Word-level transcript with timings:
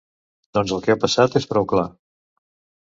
Doncs 0.59 0.73
el 0.77 0.81
que 0.87 0.95
ha 0.95 0.99
passat 1.05 1.39
és 1.43 1.49
prou 1.53 1.69
clar. 1.75 1.87